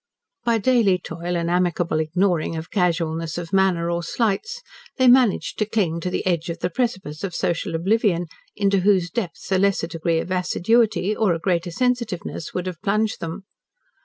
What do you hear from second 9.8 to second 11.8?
degree of assiduity, or a greater